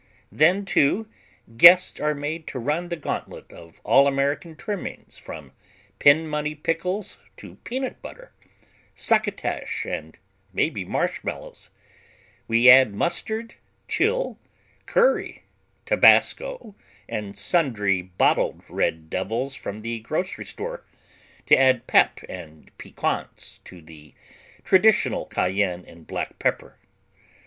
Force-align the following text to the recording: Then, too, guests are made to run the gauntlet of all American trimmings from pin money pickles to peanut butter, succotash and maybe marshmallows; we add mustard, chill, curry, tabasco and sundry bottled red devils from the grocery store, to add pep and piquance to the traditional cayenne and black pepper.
Then, 0.31 0.65
too, 0.65 1.07
guests 1.57 1.99
are 1.99 2.15
made 2.15 2.47
to 2.47 2.57
run 2.57 2.89
the 2.89 2.95
gauntlet 2.95 3.51
of 3.51 3.79
all 3.83 4.07
American 4.07 4.55
trimmings 4.55 5.15
from 5.19 5.51
pin 5.99 6.27
money 6.27 6.55
pickles 6.55 7.19
to 7.37 7.57
peanut 7.57 8.01
butter, 8.01 8.33
succotash 8.95 9.85
and 9.85 10.17
maybe 10.53 10.83
marshmallows; 10.83 11.69
we 12.47 12.67
add 12.67 12.95
mustard, 12.95 13.53
chill, 13.87 14.39
curry, 14.87 15.43
tabasco 15.85 16.73
and 17.07 17.37
sundry 17.37 18.01
bottled 18.01 18.63
red 18.67 19.07
devils 19.07 19.53
from 19.55 19.83
the 19.83 19.99
grocery 19.99 20.45
store, 20.45 20.83
to 21.45 21.55
add 21.55 21.85
pep 21.85 22.21
and 22.27 22.75
piquance 22.79 23.59
to 23.65 23.83
the 23.83 24.15
traditional 24.63 25.27
cayenne 25.27 25.85
and 25.85 26.07
black 26.07 26.39
pepper. 26.39 26.79